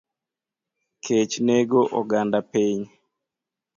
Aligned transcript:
Kech 1.03 1.33
nego 1.47 1.79
oganda 1.99 2.39
piny 2.51 2.85